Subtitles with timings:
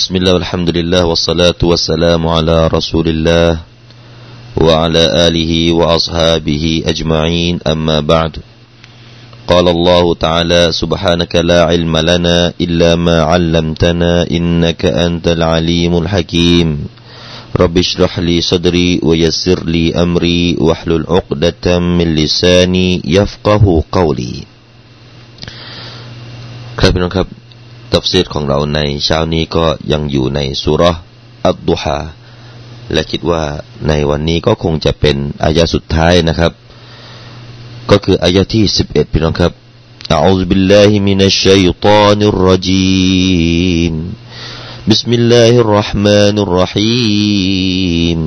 [0.00, 3.60] بسم الله والحمد لله والصلاة والسلام على رسول الله
[4.56, 8.32] وعلى آله وأصحابه أجمعين أما بعد
[9.48, 16.68] قال الله تعالى سبحانك لا علم لنا إلا ما علمتنا إنك أنت العليم الحكيم
[17.56, 24.36] رب اشرح لي صدري ويسر لي أمري واحلل عقدة من لساني يفقه قولي
[26.80, 27.26] ครับพี่น้องครับ
[27.92, 30.82] ตัฟซีดของเราในเช้านี้ก็ยังอยู่ในสุร
[31.46, 31.98] อัตดุฮา
[32.92, 33.44] และคิดว่า
[33.88, 36.52] ในวันนี้ก็คงจะเป็นอายะสุดท้ายนะครับ
[37.90, 39.52] ก็คืออายะที่สิบเอ็ดพี่น้องครับ
[40.16, 43.94] أعوذ بالله من الشيطان الرجيم
[44.90, 48.20] بسم الله الرحمن الرحيم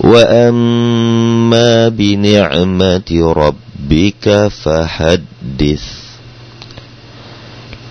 [0.00, 3.10] وأما بنعمة
[3.42, 4.26] ربك
[4.62, 5.84] فحدث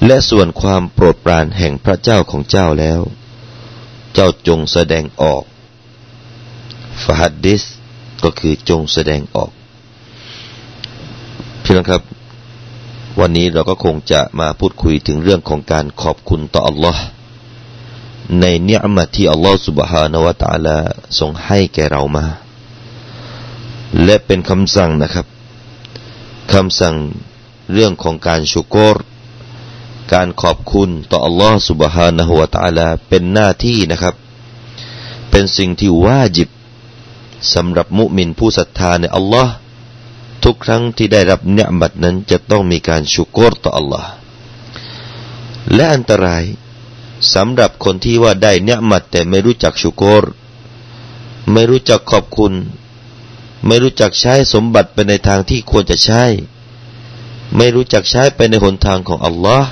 [0.07, 3.01] และส่วนความโปรดปรานแห่งพระเจ้าของเจ้าแล้ว
[4.15, 5.43] เจ้าจงแสดงออก
[7.05, 7.63] ฟาฮดดิส
[8.25, 9.51] ก็คือจงแสดงออก
[11.63, 12.03] พี่น้องครับ
[13.21, 17.03] วันนี้เราก็คงจะมาพูดคุยถึงเรื่องของการขอบคุณต่ออัลลอฮ์
[18.41, 20.79] ในเนื้อมาที่อัลลอฮ์สุบฮานาวะตาลา
[21.19, 22.25] ทรงให้แก่เรามา
[24.05, 25.27] และเป็นคำสั่งนะครับ
[26.53, 26.95] คำสั่ง
[27.73, 28.97] เรื่องของการชูกร
[30.14, 34.16] การขอบคุณต่ออัลลอฮ์ سبحانه และ تعالى เป็นหน้าที่นะครับ
[35.30, 36.50] เป็นสิ่งที่ว่าจิบ
[37.54, 39.54] สำหรับมุมินผู้ศรัทธาในอัลลอฮ์
[40.44, 44.10] ทุกครั้งที่ได้รับเนืมัดนั้นจะต้องมีการชุกรต่ออัลลอฮ์
[45.74, 46.44] และอันตราย
[47.34, 50.24] สำหรับคนที่ว่าได้เนืมัดแต่ไม่รู้จักชุกร
[51.52, 52.54] ไม่รู้จักขอบคุณ
[53.68, 56.24] ไม่รู้จักใช้สมบัติไปในทางที่ควรจะใช้
[57.58, 59.70] ไม่รู้จักใช้ไปในหนทางของอัลลอฮ์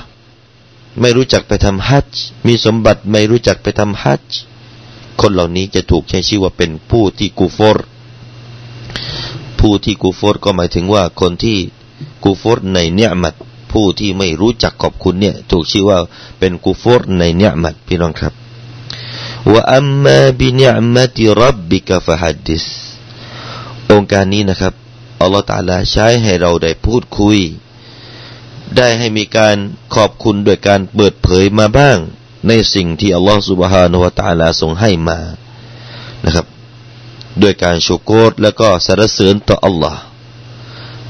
[0.99, 4.37] ไม่รู้จักไปทำฮัจจ์มีสมบัติไม่รู้จักไปทำฮัจจ์
[5.21, 7.85] คนเหล่านี้จะถูกใช้ชื่อว่าเป็นผู้ที่กูฟอร์
[9.59, 11.57] ผู้ที่กูฟอร์ก็หมายถึงว่าคนที่
[12.23, 13.35] กูฟอร์ในเนื้อมัด
[13.71, 15.99] ผู้ที่ไม่รู้จักขอบคุณเนี่ย ถูกชื่อว่า
[16.39, 18.33] เป็นกูฟอร์ในเนื้อมัดพี่น้องครับ
[19.51, 22.65] ว่าอัมมาบิเนื้อมัติรับบิกะฟะฮัดดิส
[23.91, 24.73] องค์การนี้นะครับ
[25.21, 27.39] อัลลอฮฺตาลาใช้ให้เราได้พูดคุย
[28.77, 29.57] ได้ให้มีการ
[29.95, 31.97] ขอบคุณโดยการเปิดเผยมาบ้าง
[32.47, 35.19] ในสิ่งที่อัลลอฮฺสุบฮานุวตาลาทรงให้มา
[36.25, 36.47] นะครับ
[37.39, 40.01] โดยการโชโกดแล้วก็สรรเสริญต่ออัลลอฮ์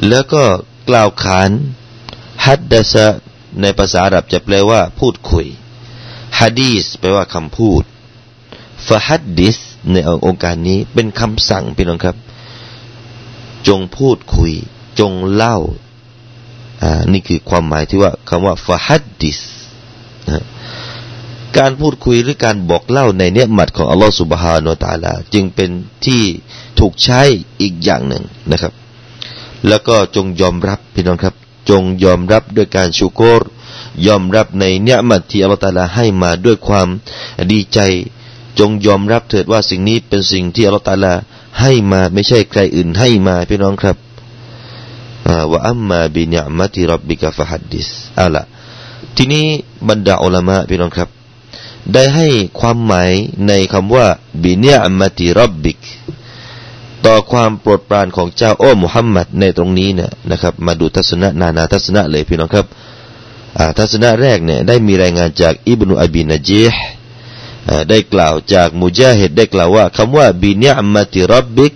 [0.10, 0.44] แล้วก็
[0.90, 1.52] กล่าวขาน
[2.46, 3.08] ฮัดดะซะ
[3.62, 5.48] ในภาษาอาหรับจะแปลว่า พูดคุย
[6.40, 7.84] ฮัดีสแปลว่าคำพูด
[8.88, 9.58] ฟะฮัดดิส
[9.92, 12.16] ในองค์การนี้เป็นคำสั่งพี่น้องครับ
[13.68, 14.54] จงพูดคุย
[15.00, 15.58] จงเล่า
[17.12, 19.40] นี่คือความหมายที่ว่าคำว่าฟะฮัดดิส
[20.28, 20.44] นะ
[21.58, 25.70] การพูดคุยหรือการบอกเล่าในเนื้อหมัดของอัลลอฮฺสุบฮานาตาลา จึงเป็น
[26.06, 26.24] ที่
[26.80, 27.22] ถูกใช้
[27.62, 28.74] อีกอย่างหนึ่งนะครับ
[29.68, 31.36] แล้วก็จงยอมรับพี่น้องครับ
[31.70, 33.42] จงยอมรับด้วยการชูโกร
[34.08, 36.88] ยอมรับในเนื้อหมัดที่อัลลอฮฺตาลาให้มาด้วยความ
[37.52, 37.80] ดีใจ
[38.60, 41.14] จงยอมรับเถิดว่าสิ่งนี้เป็นสิ่งที่อัลลอฮฺตาลา
[41.62, 43.98] ให้มาไม่ใช่ใครอื่นให้มาพี่น้องครับ
[45.52, 47.90] ว่าอัมมาบิเนมะติรับบิกะฟะฮัดดิส
[48.22, 48.44] อาละ
[49.16, 49.46] ทีนี้
[49.90, 51.10] บรรดาอัลามะพี่น้องครับ
[51.94, 52.28] ได้ให้
[52.60, 53.12] ความหมาย
[53.48, 54.08] ในคำว่า
[54.44, 55.80] บินียมติรับบิก
[57.06, 62.66] ต่อความโปรดปรานของเจ้าโอ้มุฮัมมัดในตรงนี้เนี่ยนะครับ มาดูทัศนะนานาทัศนะเลยพี่น้องครับ
[63.78, 66.84] ทัศนะแรกเนี่ยได้มีรายงานจากอิบนุอบีนจีห์
[67.90, 71.76] ได้กล่าวจากมุจาฮิดได้กล่าวว่าคำว่าบินียมติรับบิก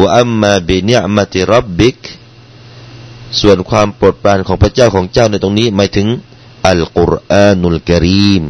[0.00, 1.96] ว่าอัมมาบินียมติรับบิก
[3.40, 6.08] ส่วนความโปรดปรานของพระเจ้าของเจ้าในตรงนี้หมายถึง
[6.66, 8.44] อัลกุรอานุลกรีม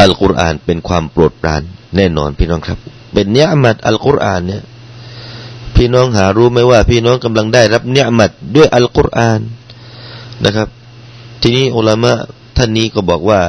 [0.00, 1.62] อัลกุรอานเป็นความโปรดปราน
[1.96, 2.78] แน่นอนพี่น้องครับ
[3.12, 4.62] เป็นเนื้อมัดอัลกุรอานเนี่ย
[5.76, 9.40] พี่น้องหารู้ไหมว่าพี่น้องกำลังได้รับเนื้อมัดด้วยอัลกุรอาน
[10.44, 10.68] นะครับ
[11.42, 12.12] ทีนี้อุลามะ
[12.56, 13.40] ท่านนี้ก็บอกว่า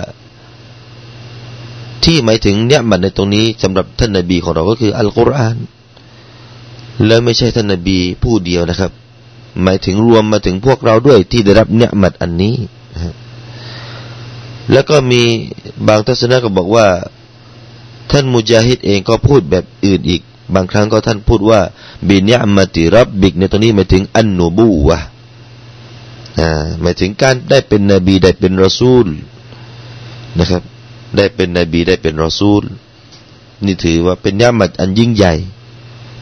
[2.03, 5.57] ที่หมายถึงเนื้อมัดในตรงนี้สำหรับท่านนบีของเราก็คืออัลกุรอาน
[7.05, 8.91] แล้วไม่ใช่ท่านนบีผู้เดียวนะครับ
[9.63, 12.55] หมายถึงรวมมาถึงพวกเราด้วยที่ได้รับเนื้อมัดอันนี้
[14.71, 15.21] แล้วก็มี
[15.87, 16.87] บางทัศนะก็บอกว่า
[18.11, 20.21] ท่านมุจาฮิดเองก็พูดแบบอื่นอีก
[20.55, 21.61] บางครั้งก็ท่านพูดว่า
[22.07, 24.99] บินยามาติรับบิกในตรงนี้หมายถึงอันนูบูวะ
[26.81, 29.07] หมายถึงการได้เป็นนบีได้เป็นรอซูล
[30.39, 30.63] นะครับ
[31.17, 32.63] ได้เป็นนบีได้เป็นรอซูล
[33.65, 35.33] นี่ถือว่าเป็นยามัดอันยิ่งใหญ่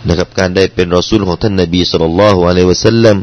[0.07, 3.18] นะครับการได้เป็นรอซูลของท่านนบีสุลต่านละฮ์อะลัยวะสัลลัม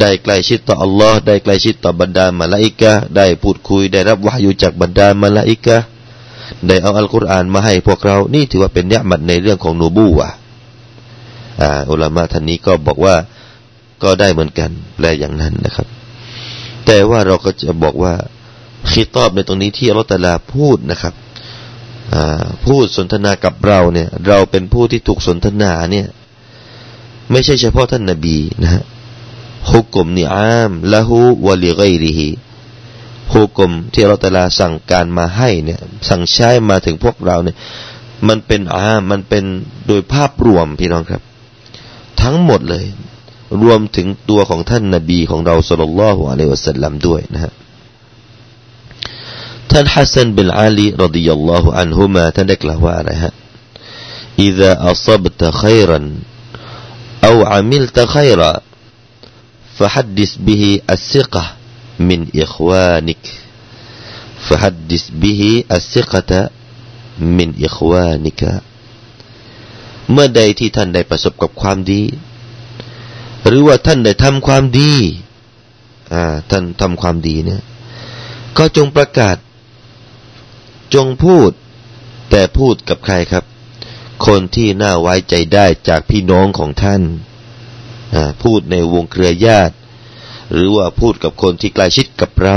[0.00, 5.76] ได้ใกล้ชิดต่ออัลลอฮ์ได้ใกล้ชิดต่อบรรดามาลาอิกะได้พูดคุยได้รับวายุจากบรรดามาลาอิกะ
[6.66, 10.28] ได้เอาอัลกุรอานมาให้พวกเรานี่ถือว่าเป็นเนื้อมัดในเรื่องของนูบูวะ
[11.60, 13.14] อ่าอุลามะท่านนี้ก็บอกว่า
[14.02, 15.86] ก็ได้เหมือนกันแปลอย่างนั้นนะครับ
[16.86, 18.14] แต่ว่าเราก็จะบอกว่า
[18.90, 21.14] คีตอบในตรงนี้ที่อัลลอฮฺตาลาพูดนะครับ
[22.64, 26.06] พูดสนทนากับเราเนี่ย เราเป็นผู้ที่ถูกสนทนาเนี่ย
[27.30, 28.82] ไม่ใช่เฉพาะท่านนาบีนะฮะ
[29.70, 32.30] ฮุกกลมนิอามละหูวะลิกริฮี
[33.32, 37.56] ฮุกกลมที่เราตลาสั่งการมาให้เนี่ย สั่งใช้มาถึงพวกเราเนี่ย
[38.28, 39.44] มันเป็นอามมันเป็น
[39.86, 41.22] โดยภาพรวมพี่น้องครับ
[42.22, 42.84] ทั้งหมดเลย
[43.62, 47.52] รวมถึงตัวของท่านนาบีของเราสุลลัลลอฮุอะลัยวะสัลลัมด้วยนะฮะ
[49.73, 53.33] ท่านฮัสซันบิลอาลีรดิยัลลอฮุอันฮุมาท่านได้กล่าวว่าอะไรฮะ
[54.47, 55.99] إذا أصبت خيرا
[57.27, 58.53] أو عملت خيرا
[59.77, 61.43] فحدث به الثقة
[61.99, 63.23] من إخوانك
[64.47, 65.41] فحدث به
[65.77, 66.31] الثقة
[67.19, 68.41] من إخوانك
[70.11, 72.03] เมื่อใดที่ท่านได้ประสบกับความดี
[73.45, 74.93] หรือว่าท่านได้ทำความดี
[76.13, 77.61] อ่าท่านทำความดีเนี่ย
[78.57, 79.35] ก็จงประกาศ
[80.94, 81.50] จงพูด
[82.30, 83.44] แต่พูดกับใครครับ
[84.26, 87.02] คนที่น่าไว้ใจได้จากพี่น้องของท่าน
[88.42, 89.74] พูดในวงเครือญาติ
[90.52, 92.56] หรือว่าพูดกับคนที่ใกล้ชิดกับเรา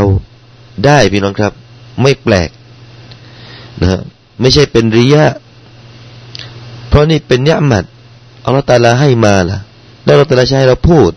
[0.86, 1.54] ได้พี่น้องครับ
[2.02, 2.50] ไม่แปลก
[3.80, 4.02] นะฮะ
[4.40, 5.26] ไม่ใช่เป็นริยะ
[6.90, 7.86] เพราะนี่เป็นยะมัด
[8.46, 9.58] อัลลอฮฺตาลาให้มาล่ะ
[10.04, 11.12] แล้วเราตาลาใช้เราพูด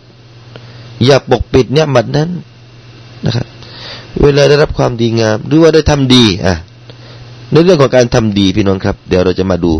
[1.05, 2.29] อย่าปกปิดเนี่ยมัดนั้น
[3.25, 3.45] นะครับ
[4.21, 6.55] เวลาได้รับความดีงาม หรือว่าได้ทำดี อะ
[7.51, 9.73] ในเรื่องของการทำดีพี่น้องครับ เดี๋ยวเราจะมาดู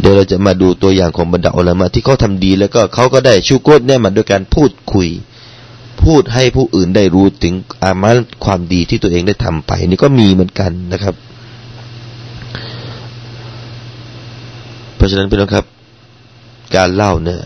[0.00, 5.08] เดี๋ยวเราจะมาดูตัวอย่างของบรรดาอัลามะที่เขาทาดี แล้วก็เขาก็ได้ชูโกดเนี่ยมาด้วยการพูดคุย
[6.02, 11.14] พูดให้ผู้อื่นได้รู้ถึงอามัลความดีที่ตัวเองได้ทำไป นี่ก็มีเหมือนกันนะครับ
[14.96, 15.64] เพราะฉะนั้นพี่น้องครับ
[16.76, 17.40] การเล่าเนี่ย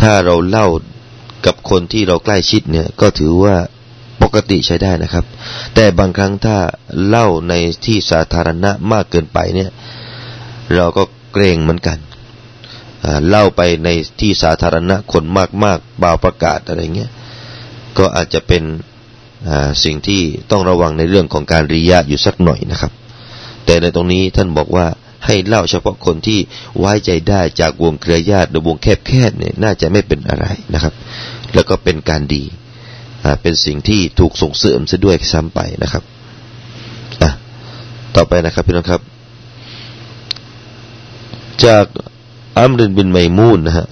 [0.00, 0.66] ถ้าเราเล่า
[1.46, 3.54] กับคนที่เราใกล้ชิดเนี่ย ก็ถือว่า
[4.22, 5.24] ปกติใช้ได้นะครับ
[5.74, 6.56] แต่บางครั้งถ้า
[7.06, 7.54] เล่าใน
[7.86, 9.70] ที่สาธารณะมากเกินไปเนี่ย
[10.74, 11.02] เราก็
[11.32, 11.98] เกรงเหมือนกัน
[13.28, 13.88] เล่าไปใน
[14.20, 15.24] ที่สาธารณะคน
[15.64, 17.10] มากๆบ่าวประกาศอะไรเงี้ย
[17.98, 18.62] ก็อาจจะเป็น
[19.84, 22.92] สิ่งที่ต้องระวังในเรื่องของการริยะอยู่สักหน่อยนะครับ
[23.66, 24.86] แต่ในตรงนี้ท่านบอกว่า
[25.26, 26.38] ให้เล่าเฉพาะคนที่
[26.78, 30.94] ไว้ใจได้จากวงเครือญาติหรือวงแคบๆเนี่ยน่าจะไม่เป็นอะไรนะครับ
[31.54, 32.42] แล้วก็เป็นการดี
[33.42, 36.02] เป็นสิ่งที่ถูกส่งเสริมซะด้วยซ้ำไปนะครับ
[38.16, 39.02] ต่อไปนะครับพี่น้องครับ
[41.64, 41.86] จาก
[42.58, 43.86] อัมรินบินไมมูนนะฮะ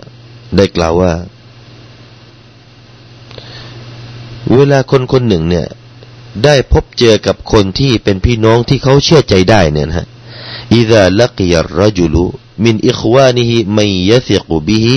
[0.56, 1.12] ได้กล่าวว่า
[4.54, 5.66] เวลาคนคนหนึ่งเนี่ย
[6.44, 10.06] ได้พบเจอกับคนที่เป็นพี่น้องที่เขาเชื่อใจได้เนี่ยนะฮะ
[10.74, 12.24] อิดะลักยัรรจุลุ
[12.64, 13.78] มินอิควานิฮิไม
[14.10, 14.96] ยะสิกุบิฮิ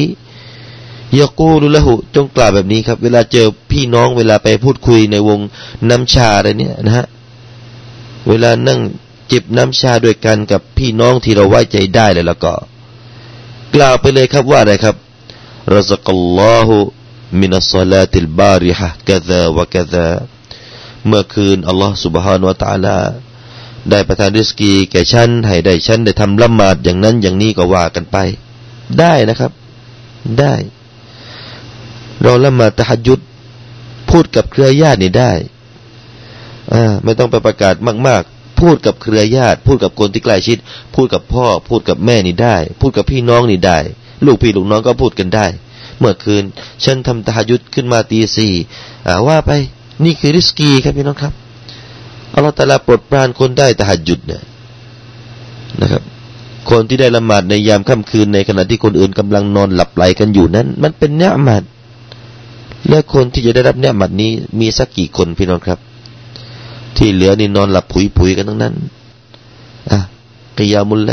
[1.63, 5.41] ลุละหุจงกล่าวแบบนี้ครับ เวลาเจอพี่น้องเวลาไปพูดคุยในวง
[5.89, 7.07] น้ำชาอะไรเนี่ยนะฮะ
[8.29, 8.81] เวลานั่ง
[9.33, 12.53] จิบน้ำชาด้วยกันกับพี่น้องที่เราไว้ใจได้เลยแล้วก็
[13.75, 14.97] กล่าวไปเลยครับว่าอะไรครับ
[15.75, 16.77] รซักัลลอฮุ
[17.41, 20.11] มินัสลาติลบาริฮะกะซาวะกะซา
[21.07, 22.99] เมื่อคืนอัลลอฮ์ سبحانه และ تعالى
[23.91, 28.17] ได้ประทานริสกีแก่ฉันให้ได้ฉันได้ทำละหมาดอย่างนั้นอย่างนี้ก็ว่ากันไป
[29.01, 29.53] ได้นะครับ
[30.41, 30.55] ได้
[32.22, 33.20] เราละมาตะหยุด
[34.10, 35.32] พูดกับเครือญาตินี่ได้
[36.74, 37.76] อ่าไม่ต้องไปประกาศ
[38.08, 40.58] มาก ๆ พูดกับเครือญาติ พูดกับคนที่ใกล้ชิด
[40.96, 43.80] พูดกับพ่อ พูดกับแม่นี่ได้ พูดกับพี่น้องนี่ได้
[44.26, 45.46] ลูกพี่ลูกน้องก็พูดกันได้
[46.00, 46.44] เมื่อคืน
[46.84, 48.54] ฉันทำตะหยุดขึ้นมาตีสี่
[49.08, 49.52] อ่าว่าไป
[50.06, 51.34] นี่คือริสกีครับพี่น้องครับ
[52.34, 54.44] อัลลอฮฺตะลาปลดปรานคนได้ตะหยุดเนี่ย
[55.82, 56.02] นะครับ
[56.70, 61.64] คนที่ได้ละหมาดในยามค่ำคืนในขณะที่คนอื่นกำลังนอนหลับไหลกันอยู่นั้น มันเป็นเนื้อหมาด
[62.90, 65.80] และคนที่จะได้รับเนี่ยมัดนี้ มีสักกี่คนพี่น้องครับ
[66.98, 68.74] ที่เหลือนี่นอนหลับผุยผุยกันทั้งนั้น
[69.92, 70.00] อะ
[70.58, 71.12] กิยามุลไล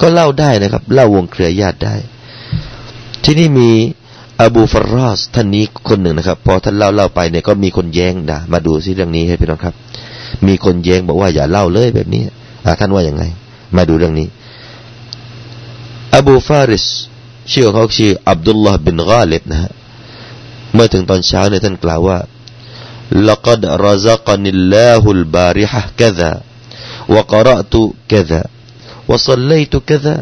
[0.00, 1.94] ก็เล่าได้นะครับ เล่าวงเครือญาติได้
[3.24, 3.70] ที่นี่มี
[4.42, 9.74] อบูฟารอสท่านนี้คนหนึ่งนะครับ พอท่านเล่าเล่าไปเนี่ยก็มีคนแย้งนะมาดูซิเรื่องนี้ให้พี่น้องครับ
[10.46, 12.22] มีคนแย้งบอกว่าอย่าเล่าเลยแบบนี้
[12.66, 13.22] อะท่านว่าอย่างไง
[13.76, 14.26] มาดูเรื่องนี้
[16.16, 16.84] อบูฟาริส
[17.52, 19.70] ชื่อเขาชื่ออับดุลลอฮ์บินกาลิบนะฮะ
[20.73, 22.19] เมื่อถึงตอนเช้าเนี่ยท่านกล่าวว่า
[23.29, 26.31] لقد رزقني الله البارحة كذا
[27.13, 27.75] وقرأت
[28.11, 28.41] كذا
[29.09, 30.15] وصليت كذا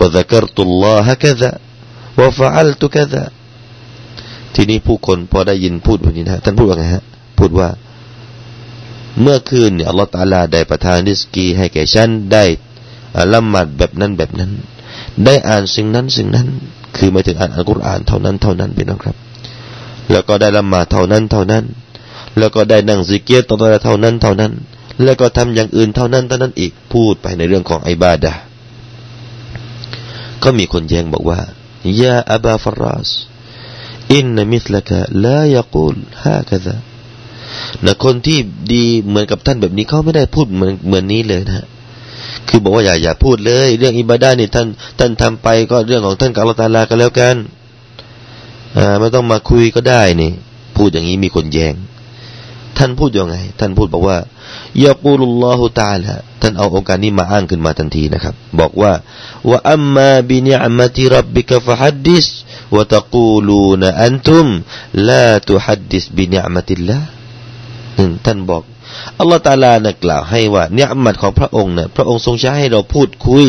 [0.00, 1.50] وذكرت الله كذا
[2.18, 3.24] وفعلت كذا
[4.54, 7.04] ทีนี้ผู้คนพอได้ยินพูดแบบนี้นะท่านพูดว่าไงฮะ
[7.38, 7.68] พูดว่า
[9.20, 12.44] เมื่อคืนเนี่ยอัลลอฮฺตาลาได้ประทานริสกีให้แก่ฉันได้
[13.32, 14.50] ละหมาดแบบนั้นแบบนั้น
[15.24, 16.46] ได้อ่านสิ่งนั้นสิ่งนั้น
[16.96, 19.16] คือไม่ถึงอ่านอัลกุรอานเท่านั้นเท่านั้นเป็นนะครับ
[20.11, 21.63] แล้วก็ได้ละหมาดเท่านั้นเท่านั้น
[22.37, 24.51] แล้วก็ได้นั่งซิกเกียรต่อเท่านั้นเท่านั้น
[25.03, 28.33] แล้วก็ทำอย่างอื่นเท่านั้นเท่านั้นอีกพูดไปในเรื่องของไอบาดะ
[30.43, 31.39] ก็มีคนแย้งบอกว่า
[32.01, 33.09] ยาอับาฟรัส
[34.13, 36.75] อินนมิสลกะลายกูลฮะกะซะ
[37.85, 38.39] นะคนที่
[38.73, 41.65] ดีเหมือนกับท่านแบบนี้เขาไม่ได้พูดเหมือนเหมือนนี้เลยนะ
[42.47, 44.67] คือบอกว่าอย่าอย่าพูดเลย เรื่องอิบาดานี่ท่าน
[44.99, 47.35] ท่านทำไปก็เรื่องของท่านกับอัลลอฮฺตาลากันแล้วกัน
[48.99, 50.31] ไม่ต้องมาคุยก็ได้นี่
[50.75, 51.75] พูดอย่างนี้มีคนแยง้ง
[52.77, 54.17] ท่านพูดยังไง ท่านพูดบอกว่า
[54.83, 58.93] ยากูลุลลอฮุตาลาท่านเอาองค์การนี้มาอ้างขึ้นมาทันทีนะครับ บอกว่า
[59.49, 62.27] ว่าอัมมาบินิอัมติรับบิกฟะฮัดดิส
[62.75, 64.47] วะตะกูลูนอันตุม
[65.09, 66.97] ลาตุฮัดดิสบินิอัมติลละ
[68.25, 68.63] ท่านบอก
[69.19, 73.47] อัลลอฮฺตาลานะกล่าวให้ว่าเนี่ยอัมัดของพระองค์เนี่ยพระองค์ทรงใช้ให้เราพูดคุย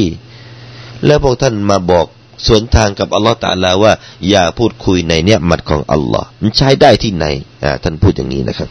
[1.06, 2.06] แล้วพวกท่านมาบอก
[2.46, 3.92] สวนทางกับอัลลอฮฺตาลาว่า
[4.30, 7.26] อย่าพูดคุยในเนี่ยมัดของอัลลอฮ์มันใช้ได้ที่ไหน
[7.64, 8.68] อ่าท่านพูดอย่างนี้นะครับ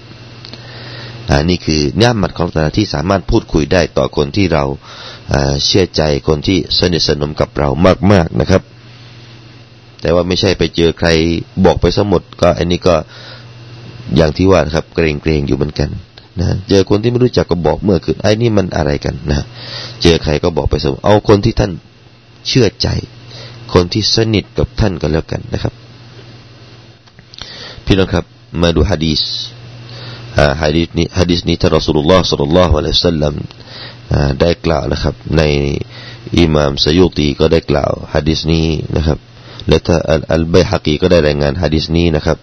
[1.30, 4.64] อ่านี่คือเนี่ยมัดของตาลาที่สามารถพูดคุยได้ต่อคนที่เรา
[5.66, 7.70] เชื่อใจคนที่สนิทสนมกับเรา
[8.12, 8.62] มาก ๆนะครับ
[10.02, 11.10] แต่ว่าไม่ใช่ไปเจอใคร
[11.66, 12.96] บอกไปสมดก็อันนี้ก็
[14.16, 15.90] อย่างที่ว่าครับเกรงเกรงอยู่เหมือนกัน
[16.40, 19.42] นะเจอคนที่ไม่รู้จักก็บอกเมื่อคืนไอ้นี่มันอะไรกันนะ
[20.04, 21.72] เจอใครก็บอกไปสมเอาคนที่ท่าน
[22.48, 22.88] เชื่อใจ
[23.74, 25.74] คนที่สนิทกับท่านก็แล้วกันนะครับ
[27.86, 28.26] พี่น้องครับ
[28.62, 29.22] มาดูฮะดีษ
[30.64, 33.34] ฮะดีษนี้ฮะดีษนี้ท่านรอสุลลอฮ์สัลลัลลอฮุอะลัยฮิสัลลัม
[34.42, 35.42] ได้กล่าวนะครับ ใน
[36.38, 39.18] อิหม่ามสยุตีก็ได้กล่าวฮะดีษนี้นะครับ
[39.68, 39.98] และถ้า
[40.34, 42.38] อัลเบฮักีก็ได้รายงานฮะดีษนี้นะครับ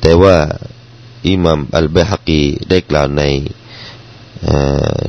[0.00, 0.36] แต่ว่า
[1.28, 3.22] อิหมัมอัลเบฮักีได้กล่าวใน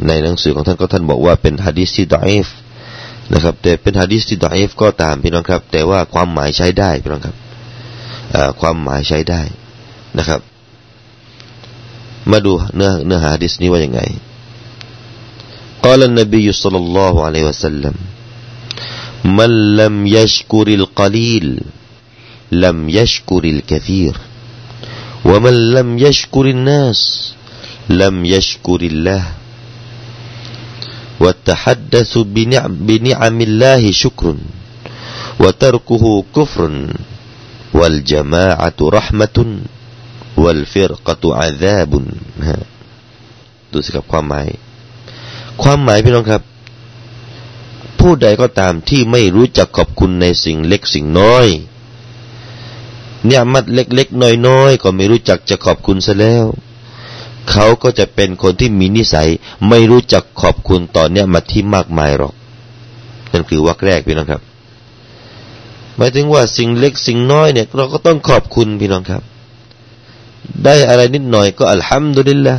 [0.07, 2.47] ในหนังสือของท่านก็ท่านบอกว่าเป็นฮะดิษที่ดอยฟ
[3.32, 7.36] นะครับ แต่เป็นฮะดิษที่ดอยฟก็ตามพี่น้องครับ แต่ว่าความหมายใช้ได้พี่น้องครับ
[8.60, 9.42] ความหมายใช้ได้
[10.18, 10.40] นะครับ
[12.30, 14.02] มาดูเนื้อเนื้อหาดิษนี้ว่าอย่างไง
[15.86, 17.94] قال النبي صلى الله عليه وسلم
[19.24, 21.60] من لم يشكر القليل
[22.52, 24.14] لم يشكر الكثير
[25.24, 27.32] ومن لم يشكر الناس
[27.88, 29.24] لم يشكر الله
[31.22, 34.36] والتحدث بنعم, بنعم الله شكر
[35.42, 36.04] وتركه
[36.36, 36.70] كفر
[37.78, 39.38] والجماعة رحمة
[40.42, 41.92] والفرقة عذاب
[43.72, 44.48] ดูสิครับความหมาย
[45.62, 46.42] ความหมายพี่น้องครับ
[48.00, 51.46] ผู้ใดก็ตามที่ไม่รู้จักขอบคุณในสิ่งเล็กสิ่งน้อย
[53.26, 56.46] เนี่ยมัดเล็กๆน้อยๆก็ไม่รู้จักจะขอบคุณซะแล้ว
[57.49, 59.29] เขาก็จะเป็นคนที่มีนิสัย
[59.69, 62.33] ไม่รู้จักขอบคุณต่อเนี่ยมาที่มากมายหรอก
[63.31, 64.41] นั่นคือวักแรกพี่น้องครับ
[65.97, 69.23] หมายถึงว่าสิ่งเล็กสิ่งน้อยเนี่ย เราก็ต้องขอบคุณพี่น้องครับ
[70.65, 72.55] ได้อะไรนิดหน่อยก็อัลฮัมดุลิลละ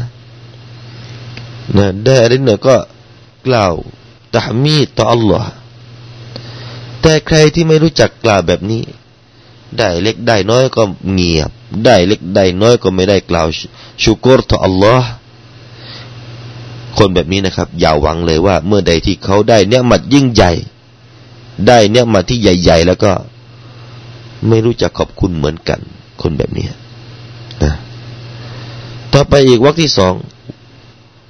[1.77, 2.77] นะได้อะไรนิดหน่อยก็
[3.47, 3.73] กล่าว
[4.35, 5.53] ตะมีต่ออัลลอฮ์
[7.01, 8.83] แต่ใครที่ไม่รู้จักกล่าวแบบนี้
[9.79, 11.51] ได้เล็กได้น้อยก็เงียบ
[11.85, 13.49] ได้เล็กได้น้อยก็ไม่ได้กล่าว
[14.03, 15.09] ชูกรต่ออัลลอฮ์
[16.97, 20.53] คนแบบนี้นะครับ อย่าหวังเลยว่า เมื่อใดที่เขาได้เนี่ยมัดยิ่งใหญ่
[21.67, 23.13] ได้เนี่ยมาที่ใหญ่ ๆ แล้วก็
[24.49, 25.81] ไม่รู้จักขอบคุณเหมือนกัน
[26.23, 26.67] คนแบบนี้
[27.63, 27.73] นะ
[29.13, 30.15] ต่อไปอีกวรรคที่สอง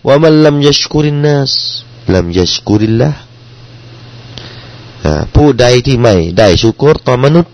[0.06, 1.52] ว่ามันลำยชกุรินนัส
[2.14, 3.10] ลำยชกุริลละ
[5.34, 7.52] ผู้ใดที่ไม่ได้ชูกรต่อมนุษย์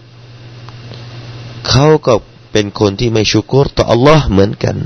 [1.69, 2.15] เขาก็
[2.53, 4.77] เป็นคนที่ไม่ชุกรต่ออัลลอฮ์เหมือนกัน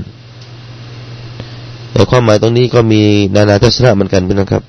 [1.91, 3.01] แต่ความหมายตรงนี้ก็มี
[3.35, 4.63] นานาทัศนะเหมือนกันพี่น้องครับ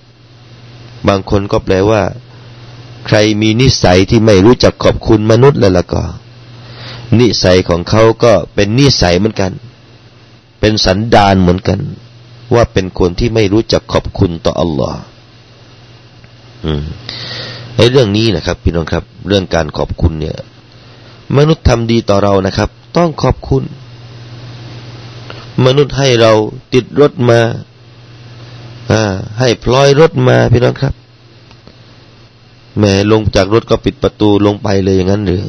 [1.08, 2.02] บางคนก็แปลว่า
[3.06, 6.02] ใครมีนิสัยที่ไม่รู้จักขอบคุณมนุษย์แล้วล่ะก็
[7.18, 9.52] นิสัยของเขาก็เป็นนิสัยเหมือนกัน
[10.60, 11.80] เป็นสันดานเหมือนกัน
[12.54, 15.00] ว่าเป็นคนที่ไม่รู้จักขอบคุณต่ออัลลอฮ์
[16.64, 16.84] อืม
[17.76, 20.36] ในเรื่องนี้นะครับ พี่น้องครับ เรื่องการขอบคุณเนี่ย
[21.36, 23.64] มนุษย์ทำดีต่อเรานะครับ ต้องขอบคุณ
[25.64, 26.32] มนุษย์ให้เรา
[26.74, 27.40] ติดรถมา
[29.38, 30.94] ให้พลอยรถมาพี่น้องครับ
[32.78, 35.42] แม่ลงจากรถก็ปิดประตูลงไปเลยอย่างนั้นหรือ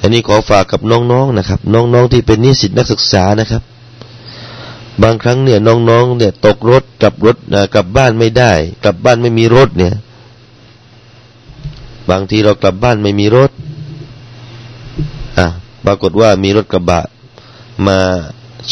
[0.00, 3.62] อันนี้ขอฝากกับน้องๆนะครับ น้องๆที่เป็นนิสิตนักศึกษานะครับ
[5.02, 7.36] บางครั้งเนี่ยน้องๆเนี่ย ตกรถกลับรถ
[7.74, 8.52] กลับบ้านไม่ได้
[8.84, 9.94] กลับบ้านไม่มีรถเนี่ย
[12.10, 13.50] บางทีเรากลับบ้านไม่มีรถ
[15.86, 17.02] ปรากฏว่ามีรถกระบะ
[17.86, 17.98] มา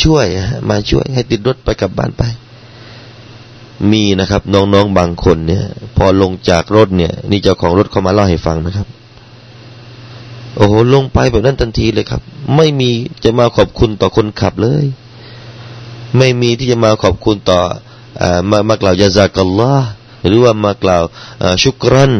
[0.02, 0.26] ช่วย
[0.71, 2.23] มาช่วยให้ติดรถไปกลับบ้านไป
[3.92, 5.64] มีนะครับ น้องๆบางคนเนี่ย
[5.97, 8.87] พอลงจากรถเนี่ย นี่เจ้าของรถเขามาเล่าให้ฟังนะครับ
[10.56, 12.21] โอ้โหลงไปแบบนั้นทันทีเลยครับ
[12.56, 12.90] ไม่มี
[13.25, 14.85] จะมาขอบคุณต่อคนขับเลย
[16.18, 17.61] ไม่มีที่จะมาขอบคุณต่อ
[18.23, 19.88] อมามากล่าวยาจากัลลอฮ์
[20.26, 21.02] หรือว่ามากล่าว
[21.62, 22.12] ชุกรัน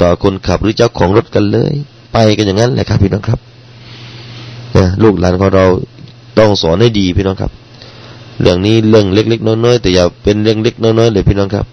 [0.00, 1.74] ต่อคนขับหรือเจ้าของรถกันเลย
[2.12, 3.40] ไปกันอย่างนั้นแหละครับพี่น้องครับ
[5.02, 5.64] ลูกหลานของเรา
[6.38, 7.52] ต้องสอนให้ดีพี่น้องครับ
[8.40, 11.66] เรื่องนี้เรื่องเล็ก ๆ น้อยๆแต่อย่าเป็นเรื่องเล็กน้อยๆเลยพี่น้องครับ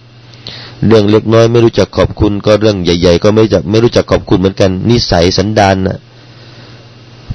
[0.88, 6.00] เรื่องเล็กน้อยไม่รู้จักขอบคุณ ก็เรื่องใหญ่ ๆ ก็ไม่จักไม่รู้จักขอบคุณเหมือนกัน นิสัยสันดานนะ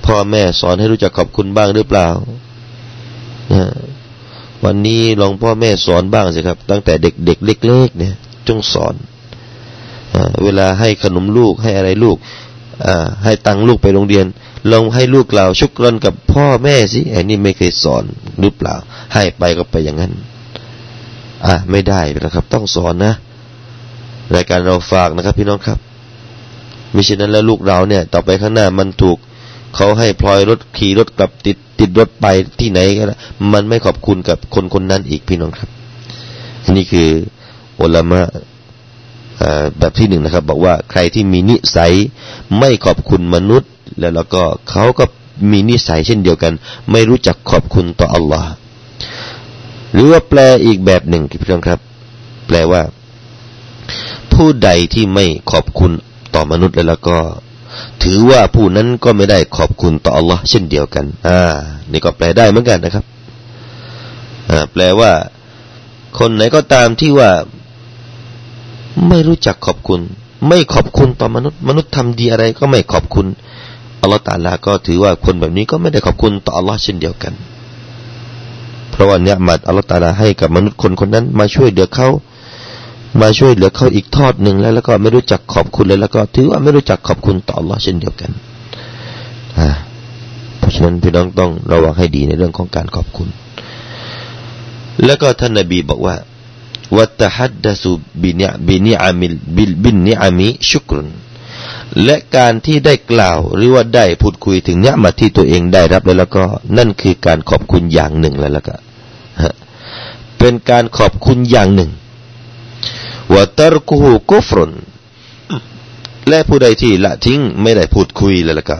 [0.04, 2.08] พ่อแม่สอนให้รู้จักขอบคุณบ้างหรือเปล่า
[4.64, 8.14] วันนี้ลองพ่อแม่สอนบ้างสิครับ ตั้งแต่เด็กๆเล็กๆเนี่ย
[8.48, 8.94] จงสอน
[10.44, 12.16] เวลาให้ขนมลูกให้อะไรลูก
[13.24, 14.26] ให้ตังลูกไปโรงเรียน
[14.72, 18.04] ลองให้ลูกกล่าชุกรนกับพ่อแม่สิไอ้นี่ไม่เคยสอน
[18.40, 18.74] หรือเปล่า
[19.14, 20.12] ให้ไปก็ไปอย่างนั้น
[21.46, 23.12] อะไม่ได้นะครับ ต้องสอนนะ
[24.34, 25.78] รายการเราฝากนะครับ พี่น้องครับ
[26.94, 29.18] มิฉะนั้นแล้วลูกเราเนี่ย ต่อไปข้างหน้ามันถูก
[29.76, 32.26] เขาให้พลอยรถขี่รถกลับติดติดรถไป
[32.60, 33.20] ที่ไหนก็แล้ว
[33.52, 35.70] มันไม่ขอบคุณกับคนคนนั้นอีกพี่น้องครับ
[36.64, 37.08] อันนี้คือ
[37.80, 38.22] อุลมะ
[39.78, 41.92] แบบที่หนึ่งนะครับ บอกว่าใครที่มีนิสัย
[42.58, 45.04] ไม่ขอบคุณมนุษย์ แล้วแล้วก็เขาก็
[45.50, 46.52] มีนิสัยเช่นเดียวกัน
[46.90, 48.50] ไม่รู้จักขอบคุณต่ออัลลอฮ์
[49.92, 51.80] หรือว่าแปลอีกแบบหนึ่งพี่น้องครับ
[52.46, 52.82] แปลว่า
[54.32, 55.92] ผู้ใดที่ไม่ขอบคุณ
[56.34, 57.18] ต่อมนุษย์แล้วแล้วก็
[58.02, 61.40] ถือว่าผู้นั้นก็ไม่ได้ขอบคุณต่ออัลลอฮ์เช่นเดียวกัน อ่า
[61.92, 63.04] นี่ก็แปลได้เหมือนกันนะครับ
[64.50, 65.12] อ่า แปลว่า
[66.18, 67.30] คนไหนก็ตามที่ว่า
[69.08, 70.00] ไม่รู้จักขอบคุณ
[70.48, 73.26] ไม่ขอบคุณต่อมนุษย์ มนุษย์ทำดีอะไรก็ไม่ขอบคุณ
[74.02, 77.34] อัลลอฮฺตาลาก็ถือว่าคนแบบนี้ก็ไม่ได้ขอบคุณต่ออัลลอฮ์เช่นเดียวกัน
[78.90, 82.08] เพราะว่าเนี่ยมัดอัลลอฮฺตาลาให้กับมนุษย์คนคนนั้นมาช่วยเหลือเขา
[83.20, 88.30] มาช่วยเหลือเขาอีกทอดหนึ่งแล้วแล้วก็ไม่รู้จักขอบคุณเลยแล้วก็ถือว่าไม่รู้จักขอบคุณต่ออัลลอฮ์เช่นเดียวกัน
[90.58, 93.28] เพราะฉะนั้นพี่น้องต้องระวังให้ดีในเรื่องของการขอบคุณ
[95.04, 96.14] แล้วก็ท่านนบีบอกว่า
[96.96, 101.08] วัตฮัดดะสุบินิบินิอามิบิลบินนิอามิชุกรุน
[102.04, 106.44] และการที่ได้กล่าวหรือว่าได้พูดคุยถึงเนี้ยมาที่ตัวเองได้รับแล้วแล้วก็
[106.78, 108.76] นั่นคือการขอบคุณอย่างหนึ่งแล้วแล้วก็
[110.38, 111.90] เป็นการขอบคุณอย่างหนึ่ง
[113.32, 114.70] ว่าตรกูฮูกุฟรน
[116.28, 118.78] และผู้ใดที่ละทิ้งไม่ได้พูดคุยแล้วแล้วก็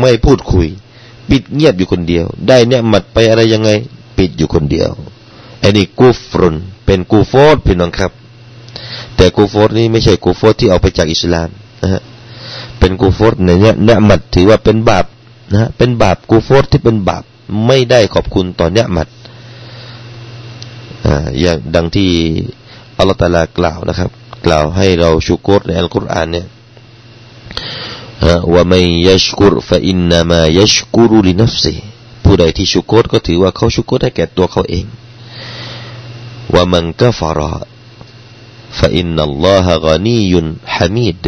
[0.00, 0.66] ไม่พูดคุย
[1.30, 3.70] ปิดเงียบอยู่คนเดียว ได้เนี่ยมัดไปอะไรยังไง
[4.18, 4.90] ปิดอยู่คนเดียว
[5.60, 8.12] ไอ้น,นี่กุฟรนเป็นกูโฟดพี่น้องครับ
[9.16, 11.48] แต่กูโฟดนี้ไม่ใช่กูโฟดที่เอาไปจากอิสลาม
[11.82, 12.02] นะฮะ
[12.78, 15.06] เป็นกูฟอรในเนี่ยเนี่ยมัดถือว่าเป็นบาป
[15.52, 17.22] นะฮะเป็นบาปกูฟอรที่เป็นบาป
[17.66, 19.08] ไม่ได้ขอบคุณต่อเนี่ยมัด
[21.06, 22.10] อ่าอย่างดังที่
[22.98, 24.10] อัลตัลากล่าวนะครับ
[24.46, 26.46] กล่าวให้เราชุกรในอัลกุรอานเนี่ย
[28.26, 31.74] ฮะว่าไม่ยชกุรฟะอินนามายชกุรุลินัฟซี
[32.24, 34.86] ผู้ใดที่ชุกรก็ถือว่าเขาชุกรได้แก่ตัวเขาเอง
[36.54, 37.52] ว่ามันก็ฟาระ
[38.78, 41.24] ฟะอินนัลลอฮะกานียุนฮามิด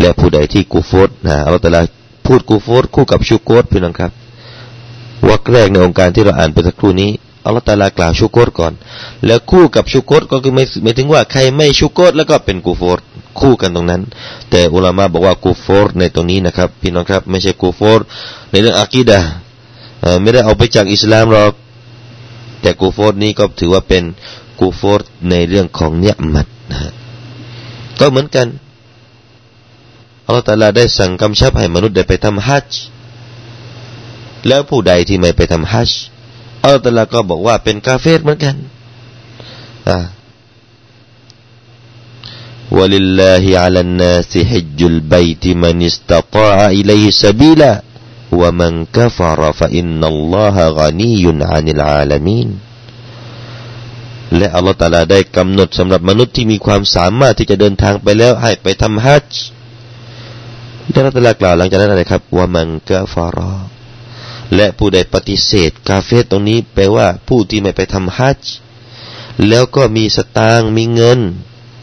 [0.00, 1.82] และผู้ใดที่กูฟอดนะอัลลอฮฺตะลา
[2.26, 4.12] พูดกูฟอดคู่กับชูโกดพี่น้องครับ
[5.28, 7.10] วรรคแรกในองค์การที่เราอ่านไปสักครู่นี้
[7.44, 8.72] อัลลอฮฺตะลากล่าวชูโกดก่อน
[9.26, 12.98] แล้วคู่กับชูโกดก็คือไม่ไม่ถึงว่าใครไม่ชูโกดแล้วก็เป็นกูฟอด
[13.40, 14.02] คู่กันตรงนั้น
[14.50, 18.00] แต่อุลามะบอกว่ากูฟอดในตรงนี้นะครับ พี่น้องครับ ไม่ใช่กูฟอด
[18.50, 19.18] ในเรื่องอะกีดะ
[20.22, 21.52] ไม่ได้เอาไปจากอิสลามหรอก
[22.60, 24.02] แต่กูฟอดนี้ก็ถือว่าเป็น
[24.60, 26.78] กูฟอร์ในเรื่องของเนียมัดนะ
[28.00, 28.46] ก็เหมือนกัน
[30.28, 32.80] อัลลอฮฺตาลาได้สั่งกำชับให้มนุษย์ได้ไปทำฮัจจ์
[34.48, 36.00] แล้วผู้ใดที่ไม่ไปทำฮัจจ์
[36.62, 38.56] อัลลอฮฺตาลาก็บอกว่าเป็นกาเฟรเหมือนกัน
[39.88, 39.98] อ่า
[42.76, 51.66] ولله على الناس حج البيت من استطاع إليه سبيلا ومن كفر فإن الله غني عن
[51.68, 52.48] العالمين
[54.36, 59.42] และอัลลอฮฺตาลาได้กำหนดสำหรับมนุษย์ที่มีความสามารถที่จะเดินทางไปแล้วให้ไปทำฮัจจ์
[60.90, 63.52] และอัลลอฮฺตาลากล่าวหลังจากนั้นอะไรครับว่ามันกาฟารอ
[64.56, 68.52] และผู้ใดปฏิเสธ กาเฟตตรงนี้แปลว่าผู้ที่ไม่ไปทำฮัจจ์
[69.48, 71.20] แล้วก็มีสตางมีเงิน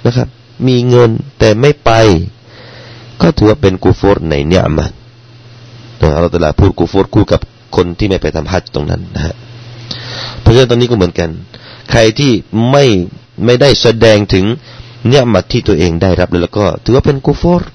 [0.06, 0.28] นะครับ
[0.68, 1.92] มีเงินแต่ไม่ไป
[3.22, 4.92] ก็ถือว่าเป็นกูฟอร์ในเนี่ยมัน
[6.16, 7.42] อัลลอฮฺตาลาพูดกูฟอร์คู่กับ
[7.76, 9.36] คนที่ไม่ไปทำฮัจจ์ตรงนั้นนะฮะ
[10.42, 11.30] เพราะฉะนั้นตอนนี้ก็เหมือนกัน
[11.92, 12.32] ใครที่
[12.72, 12.86] ไม่
[13.46, 14.46] ไม่ได้แสดงถึง
[15.08, 17.70] เนี่ยมัดที่ตัวเองได้รับแล้วก็ถือว่าเป็นกูฟอร์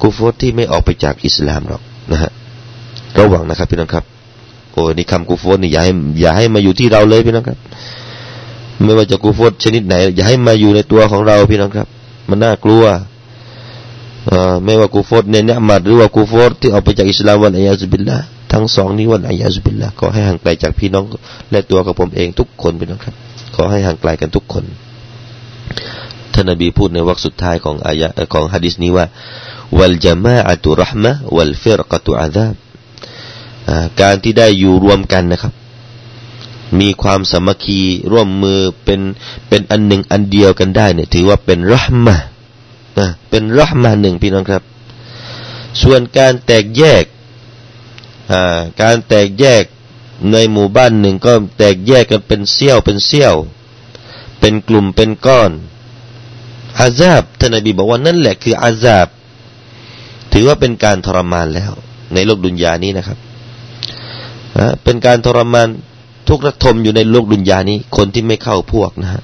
[0.00, 1.82] กูฟรที่ไม่ออกไปจากอิสลามหรอก
[2.12, 2.30] นะฮะ
[3.18, 4.04] ระวังนะครับพี่น้องครับ
[4.72, 7.58] โอ้นี่คำกูฟนนี่อย่าให้อย่าให้มาอยู่ที่เราเลยพี่น้องครับ
[8.84, 11.88] ไม่ว่าจะกูฟนชนิดไหน อย่าให้มาอยู่ในตัวของเราพี่น้องครับ
[12.28, 12.84] มันน่ากลัว
[14.64, 18.18] ไม่ว่ากูฟดในเนื้อมาหรือว่ากูฟดที่ออกไปจากอิสลามวันอัยาซุบิลละ
[18.52, 21.04] ทั้งสองนี้วันอัยยาซุบิลละขอให้ห่างไกลจากพี่น้อง
[21.50, 23.14] และตัวกับผมเองทุกคนพี่น้องครับ
[23.56, 24.64] ขอให้ห่างไกลกันทุกคน
[26.32, 29.04] ท่านนบีพูดในวรรคสุดท้ายของอายะของฮะดิษนี้ว่า
[29.78, 32.54] วัลจามาอะตุรหมะวัลฟิรกตุอาซาบ
[34.00, 35.54] การที่ได้อยู่รวมกันนะครับ
[36.80, 37.80] มีความสามัคคี
[38.12, 39.00] ร่วมมือเป็น
[39.48, 42.16] เป็นอันหนึ่งอันเดียวกันได้เนี่ยถือว่าเป็นรหมะ
[42.98, 44.62] นะเป็นรหมาหนึ่งพี่น้องครับ
[45.82, 47.04] ส่วนการแตกแยก
[48.82, 49.64] การแตกแยก
[50.32, 53.34] ในหมู่บ้านหนึ่งก็แตกแยกกันเป็นเสี้ยวเป็นเสี้ยว
[54.40, 55.50] เป็นกลุ่มเป็นก้อน
[56.78, 59.08] อาซาบท่านนบีบอกว่านั่นแหละคืออาซาบ
[60.42, 61.72] ถือว่าเป็นการทรมานแล้ว
[62.14, 63.18] ในโลกดุนยานี้นะครับ
[64.84, 65.68] เป็นการทรมาน
[66.28, 69.22] ทุกระทมอยู่ในโลกดุนยานี้ คนที่ไม่เข้าพวกนะฮะ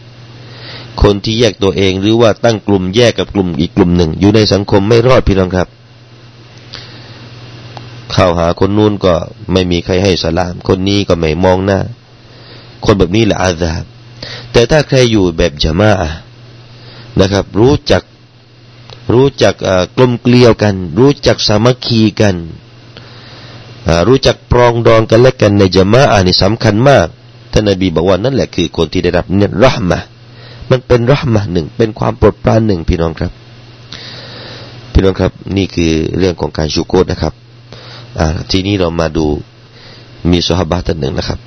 [1.03, 5.69] คนที่แยกตัวเองหรือว่าตั้งกลุ่มแยกกับกลุ่มอีกกลุ่มหนึ่ง อยู่ในสังคมไม่รอดพี่น้องครับ
[8.13, 9.15] เข้าหาคนนู้นก็
[9.53, 11.81] ไม่มีใครให้สลาม คนนี้ก็ไม่มองหน้า
[12.85, 13.85] คนแบบนี้แหละอาซาบ
[14.53, 16.11] แต่ถ้าใครอยู่แบบจามาอะ
[17.21, 18.03] นะครับ รู้จัก
[19.13, 19.55] รู้จัก
[19.97, 22.37] กลมเกลียวกัน รู้จักสามัคคีกัน
[24.09, 27.07] รู้จักปรองดองกันและกันในจามาอะนี่สำคัญมาก
[27.53, 30.01] ท่านนบีบอกว่านั่นแหละคือคนที่ได้รับเนตรหมะ
[30.71, 33.33] มันเป็นรหมะหนึ่งเป็นความโปรดปรานหนึ่งพี่น้องครับ
[34.93, 37.35] พี่น้องครับนี่คือเรื่องของการชูโกดนะครับ
[38.51, 39.27] ทีนี้เรามาดู
[40.31, 41.39] มีสหบาท่านหนึ่งนะครับ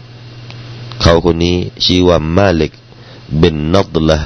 [1.02, 2.72] เขาคนนี้ชื่อว่ามาลิก
[3.38, 4.18] เบนนัดละ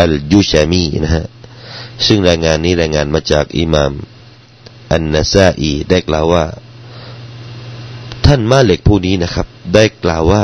[0.00, 1.24] อัลยูชามีนะฮะ
[2.05, 3.93] ซึ่งรายงานนี้รายงานมาจากอิหม่าม
[4.91, 6.45] อันนาซาอีได้กล่าวว่า
[8.25, 10.43] ท่านมาเล็กผู้นี้นะครับ ได้กล่าวว่า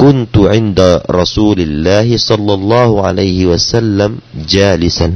[0.00, 5.08] كنت عند رسول الله صلى الله عليه وسلم جالسا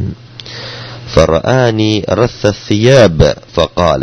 [1.15, 3.19] فرآني رث الثياب
[3.55, 4.03] فقال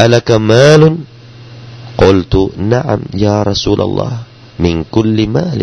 [0.00, 0.82] ألك مال
[1.98, 4.12] قلت نعم يا رسول الله
[4.60, 5.60] من كل مال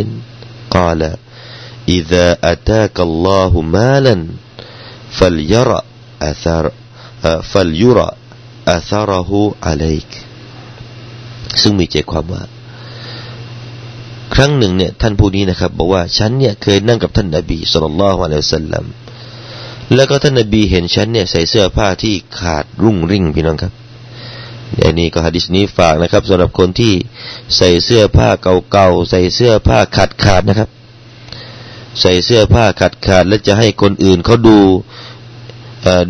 [0.71, 1.01] قال
[1.89, 4.15] إذا أتاك الله مالا
[5.17, 5.79] فليرى
[6.31, 6.65] أثر
[7.51, 8.09] فليرى
[8.77, 9.31] أثره
[9.67, 10.11] عليك
[11.61, 12.43] ซึ่งมีใจความว่า
[14.33, 18.85] ครั้งหนึ่งเนี่ยท่านผู้นี้นะครับ บอกว่าฉันเนี่ยเคยนั่งกับท่านนบีสุลต่านละฮ์อะลัยฮิสัลลัม
[19.95, 23.73] แล้วก็ท่านนบีเห็นฉันเนี่ยใส่เสื้อผ้าที่ขาดรุ่งริ่งพี่น้องครับ
[24.83, 26.93] อันนี้ก็ฮะดิษนี้ฝากนะครับสำหรับคนที่
[27.57, 28.29] ใส่เสื้อผ้า
[28.71, 30.69] เก่าๆใส่เสื้อผ้าขาดขาดนะครับ
[32.00, 34.58] ใส่เสื้อผ้าขาดขาดแล้วจะให้คนอื่นเขาดู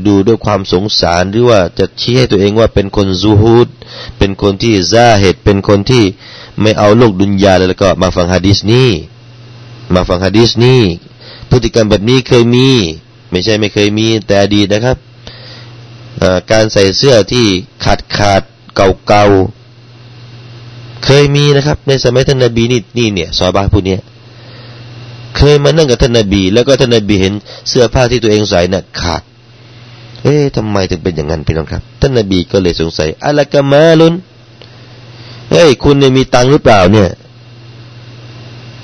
[0.07, 3.69] ดูด้วยความสงสารหรือว่าจะชี้ให้ตัวเองว่าเป็นคนซูฮูด
[4.19, 6.05] เป็นคนที่ซาเหตุเป็นคนที่
[6.63, 8.91] ไม่เอาโลกดุนยาเลยแล้วก็มาฟังฮะดิษนี้
[9.95, 10.81] มาฟังฮะดิษนี้
[11.51, 12.69] พฤติกรรมแบบนี้เคยมี
[13.31, 14.97] ไม่ใช่ไม่เคยมีแต่อดีตนะครับ
[16.51, 17.47] การใส่เสื้อที่
[17.85, 18.43] ขาดขาด
[18.75, 24.01] เก่าๆเคยมีนะครับ ในสมัยท่านนบีนี่นี่เนี่ยซอบาผู้เนี้ย
[25.37, 27.33] เคยมานั่งกับท่านนบี แล้วก็ท่านนบีเห็น
[27.69, 29.23] เสื้อผ้าที่ตัวเองใส่น่ะขาด
[30.23, 34.15] เอ๊ะทำไมถึงเป็นอย่างนั้นพี่น้องครับ ท่านนบีก็เลยสงสัยอะละกะมาลุน
[35.51, 37.11] เฮ้ยคุณเนี่ยมีตังหรือเปล่าเนี่ย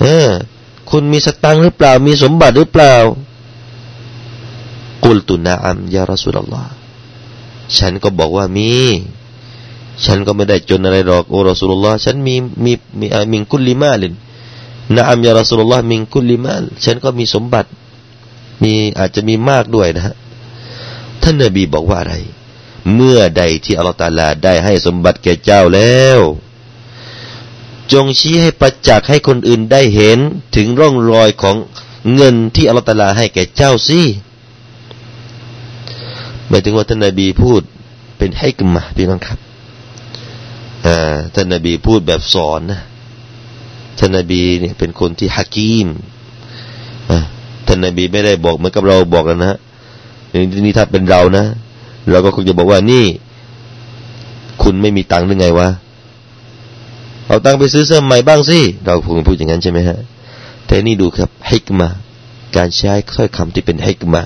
[0.02, 0.28] เออ
[0.90, 2.94] คุณมีสตังหรือเปล่า มีสมบัติหรือเปล่า
[5.04, 6.72] กุลตุนาอัมยารสุลลอฮ์
[7.78, 8.72] ฉันก็บอกว่ามี
[10.04, 14.14] ฉันก็ไม่ได้จนอะไรหรอกโอรสุลลอฮ์ฉันมีมีมีมิงกุลิมาลิน
[14.94, 17.68] นะอัมยารสุลลอฮ์มิงกุลิมาลฉันก็มีสมบัติ
[18.62, 20.14] มีอาจจะมีมากด้วยนะฮะ
[21.22, 22.14] ท่านนบีบอกว่าอะไร
[22.94, 26.20] เมื่อใดที่อัลลอฮฺตาลาได้ให้สมบัติแก่เจ้าแล้ว
[27.92, 30.18] จงชี้ให้ประจักษ์ให้คนอื่นได้เห็น
[30.56, 31.56] ถึงร่องรอยของ
[32.14, 34.02] เงินที่อัลลอฮฺตาลาให้แก่เจ้าสิ
[36.48, 37.60] หมายถึงว่าท่านนบีพูด
[38.18, 39.38] เป็นให้กมาพี่น้องครับ
[40.86, 42.80] อ่าท่านนบีพูดแบบสอนนะ
[43.98, 45.88] ท่านนบีเนี่ยเป็นคนที่ฮักีม
[47.66, 49.56] ท่านนบีไม่ได้บอกเหมือนกับเราบอกกันนะ
[50.64, 51.44] นี่ถ้าเป็นเรานะ
[52.10, 53.04] เราก็คงจะบอกว่านี่
[54.62, 55.68] คุณไม่มีตังค์หรือไงวะ
[57.26, 59.98] เอาตังค์ไปซื้อเสื้อใหม่บ้างสิเราคงพูดอย่างนั้นใช่ไหมฮะ
[60.66, 61.88] แต่นี่ดูครับฮิกมา
[62.56, 64.22] การใช้ถ้อยคำที่เป็นฮิกมา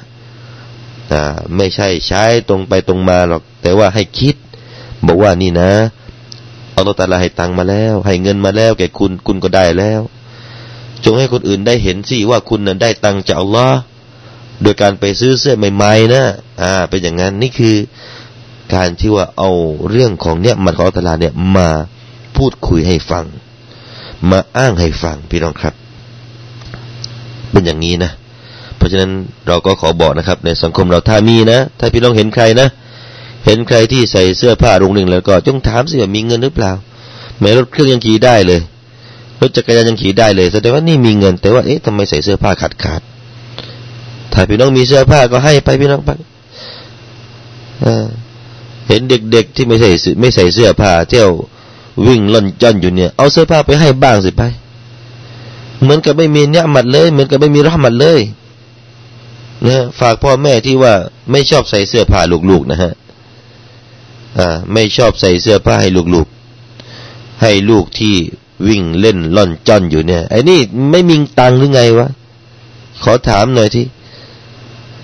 [1.12, 1.22] อ่า
[1.56, 4.34] ไม่ใช่ใช้ตรงไปตรงมาหรอก แต่ว่าให้คิด
[5.06, 5.70] บอกว่านี่นะ
[6.80, 10.00] อาลอตาลาให้ตังมาแล้ว ให้เงินมาแล้วแก่คุณ คุณก็ได้แล้ว
[11.04, 13.78] จงให้คนอื่นได้เห็นสิว่าคุณนั้นได้ตังจากอัลลอฮ์
[14.62, 16.24] โดยการไปซื้อเสื้อใหม่ๆนะ
[16.62, 17.76] อ่า เป็นอย่างนั้นนี่คือ
[18.74, 19.50] การที่ว่าเอา
[19.90, 21.68] เรื่องของเนี่ยมันของอัลตลาเนี่ยมา
[22.36, 23.24] พูดคุยให้ฟัง
[24.30, 25.74] มาอ้างให้ฟังพี่น้องครับ
[27.50, 28.10] เป็นอย่างนี้นะ
[28.76, 29.10] เพราะฉะนั้น
[29.48, 32.68] เราก็ขอบอกนะครับ ในสังคมเราถ้ามีนะ ถ้าพี่น้องเห็นใครนะ
[33.44, 36.72] เห็นใครที่ใส่เสื้อผ้ารงหนึ่งแล้วก็จงถามสิว่ามีเงินหรือเปล่า
[37.40, 38.60] แม้รถเครื่องยังขี่ได้เลย
[39.40, 43.00] รถจักรยานยังขี่ได้เลยแสดงว่านี่มีเงิน แต่ว่าเอ๊ะทำไมใส่เสื้อผ้าขาดขาด
[44.32, 46.10] ถ้าพี่น้องมีเสื้อผ้าก็ให้ไปพี่น้องไป
[48.88, 51.30] เห็นเด็กๆที่ไม่ใส่ไม่ใส่เสื้อผ้าเที่ยว
[52.06, 54.42] วิ่งล่อนจ้อนอยู่เนี่ย เอาเสื้อผ้าไปให้บ้างสิไป
[55.82, 58.20] เหมือนกับไม่มีเนี่ยมัดเลย เหมือนกับไม่มีรหมัดเลย
[59.68, 60.94] นะฝากพ่อแม่ที่ว่า
[61.30, 62.92] ไม่ชอบใส่เสื้อผ้าลูกๆนะฮะ
[64.72, 68.14] ไม่ชอบใส่เสื้อผ้าให้ลูกๆ ให้ลูกที่
[68.68, 70.58] วิ่งเล่นล่อนจ้อนอยู่เนี่ย ไอ้นี่
[70.90, 72.08] ไม่มีตังหรือไงวะ
[73.02, 73.84] ขอถามหน่อยที่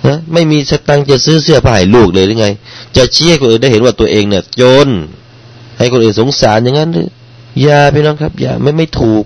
[0.07, 2.49] นะไม่มีสตังจะซื้อเสื้อผ้าให้ลูกเลยหรือไง
[2.97, 4.89] จะเชี้ให้คนอื่นได้เห็นว่าตัวเองเนี่ยจน
[5.79, 7.09] ให้คนอื่นสงสารอย่างนั้นหรือ
[7.63, 9.25] อย่าพี่น้องครับ อย่าไม่ไม่ถูก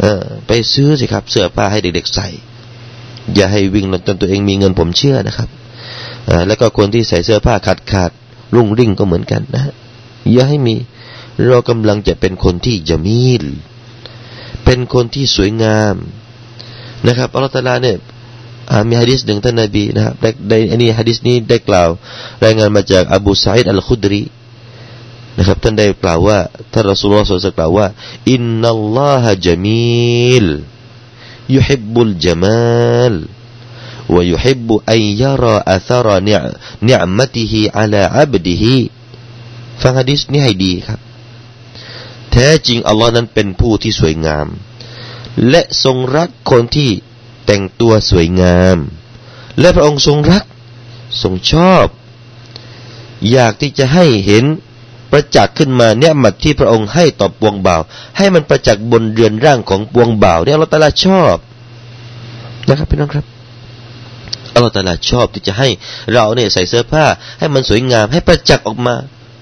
[0.00, 2.28] เออไปซื้อสิครับ เสื้อผ้าให้เด็กๆใส่
[3.34, 5.48] อย่าให้วิ่งลนจนตัวเองมีเงินผมเชื่อนะครับ
[6.46, 8.10] แล้วก็คนที่ใส่เสื้อผ้าขาดขาด
[8.54, 9.62] รุ่งริ่งก็เหมือนกันนะ
[10.32, 10.74] อย่าให้มี
[11.46, 13.44] เรากำลังจะเป็นคนที่จะมีล
[14.64, 15.94] เป็นคนที่สวยงาม
[17.06, 17.96] นะครับอัลลอฮฺตาลาเนี่ย
[18.88, 20.14] มีฮะดิษหนึ่งท่านนบีนะครับ
[20.48, 21.88] ได้อันนี้ฮะดิษนี้ได้กล่าว
[22.44, 24.22] รายงานมาจากอบูซาอิดอัลคุดรี
[25.38, 26.38] นะครับท่านได้กล่าวว่า
[26.72, 27.88] ท่านรอสูลลอฮ์สุลกล่าวว่า
[28.32, 30.46] อินนัลลอฮะจามีล
[31.54, 33.14] ยุฮิบุลจามาล
[34.15, 36.05] ويحب أن يرى أثر
[36.89, 38.63] نعمته على عبده
[39.81, 40.99] ฟังฮะดิษนี้ให้ดีครับ
[42.31, 44.47] แท้จริงอัลลอฮ์นั้นเป็นผู้ที่สวยงาม
[45.49, 46.89] และทรงรักคนที่
[47.45, 48.77] แต่งตัวสวยงาม
[49.59, 50.43] และพระองค์ทรงรัก
[51.21, 51.85] ทรงชอบ
[53.31, 54.45] อยากที่จะให้เห็น
[55.11, 57.81] ประจักษ์ขึ้นมาเนี่ยมัดที่พระองค์ให้ต่อปวงบ่าว
[58.17, 61.37] ให้มันประจักษ์บนเรือนร่างของปวงบ่าวเนี่ยเราตลาชอบ
[62.67, 63.25] นะครับพี่น้องครับ
[64.56, 65.68] อัลลอฮฺตาลาชอบที่จะให้
[66.12, 67.04] เราเนี่ยใส่เสื้อผ้า
[67.38, 68.94] ให้มันสวยงาม ให้ประจักษ์ออกมา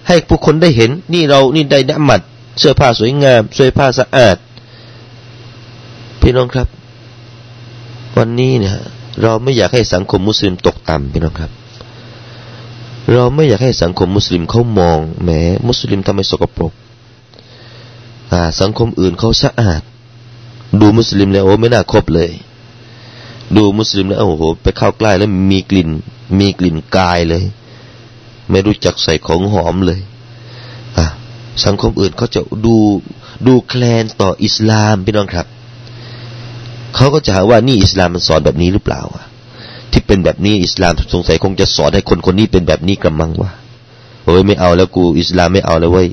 [0.09, 2.20] ให้ผู้คนได้เห็น นี่เรานี่ได้นิมัด
[2.59, 4.37] เสื้อผ้าสวยงามเสื้อผ้าสะอาด
[6.20, 6.68] พี่น้องครับ
[8.18, 8.74] วันนี้เนี่ย
[9.22, 11.50] เราไม่อยากให้สังคมมุสลิมตกต่ำพี่น้องครับ
[13.12, 15.31] เราไม่อยากให้สังคมมุสลิมเขามองแหม
[15.68, 16.72] มุสลิมทำไมสกปรก
[18.33, 19.83] อ่าสังคมอื่นเขาสะอาด
[20.81, 22.31] ดูมุสลิมแล้วโอ้ไม่น่าคบเลย
[23.57, 25.88] ดูมุสลิมแล้วโอ้โห ไปเข้าใกล้แล้วมีกลิ่น
[26.38, 27.44] มีกลิ่นกายเลย
[28.50, 30.00] ไม่รู้จักใส่ของหอมเลย
[30.98, 31.07] อะ
[31.64, 32.76] สังคมอื่นเขาจะดู
[33.46, 35.46] ดูแคลนต่ออิสลามพี่น้องครับ
[36.94, 39.02] เขาก็จะหาว่านี่อิสลามมันสอนแบบนี้หรือเปล่า
[39.92, 43.50] ที่เป็นแบบนี้อิสลามสงสัยคงจะสอนให้คนคนนี้เป็นแบบนี้กำมังวะ
[44.24, 46.09] โอ้ยไม่เอาแล้วกูอิสลามไม่เอาแล้วเว้ย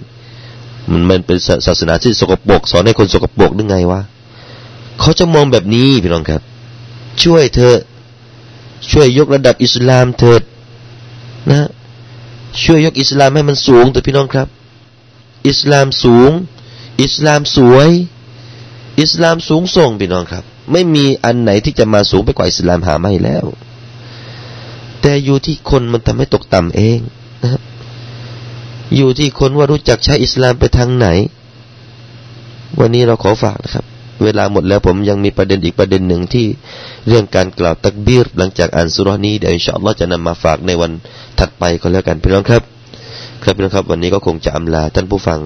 [0.91, 4.01] มันมันเป็นศาสนาที่สกปรกสอนให้คนสกปรกได้ไงวะ
[4.99, 6.41] เขาจะมองแบบนี้พี่น้องครับ
[7.23, 7.75] ช่วยเธอ
[8.91, 10.41] ช่วยยกระดับอิสลามเถิด
[11.49, 11.69] นะ
[12.63, 14.47] ช่วยยกอิสลามให้มันสูงเถิดพี่น้องครับ
[15.47, 16.31] อิสลามสูง
[17.01, 17.89] อิสลามสวย
[19.01, 23.45] อิสลามสูงส่งพี่น้องครับ ไม่มีอันไหนที่จะมาสูงไปกว่าอิสลามหาไม่แล้ว
[25.01, 26.99] แต่อยู่ที่คนมันทำให้ตกต่ำเอง
[27.43, 27.61] นะ
[28.95, 31.07] อยู่ที่คนว่ารู้จักใช้อิสลามไปทางไหน
[32.79, 33.85] วันนี้เราขอฝากนะครับ
[34.24, 36.46] เวลาหมดแล้วผมยังมีประเด็นอีกประเด็นหนึ่งที่
[37.08, 40.92] เรื่องการกล่าวตักบีรหลังจากอ่านสุรานี้เดี๋ยวอินชาอัลลอฮ์จะนำมาฝากในวัน
[41.38, 42.62] ถัดไปก็แล้วกันพี่น้องครับ
[43.42, 45.40] ครับพี่น้องครับวันนี้ก็คงจะอำลาท่านผู้ฟัง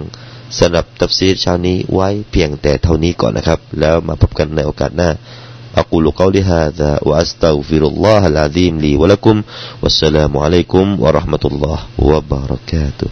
[0.58, 5.10] สำหรับตัฟซีรเช้านี้ไว้เพียงแต่เท่านี้ก่อนนะครับ แล้วมาพบกันในโอกาสหน้า
[5.76, 9.42] أقول قولي هذا وأستغفر الله العظيم لي ولكم
[9.82, 13.10] والسلام عليكم ورحمة الله وبركاته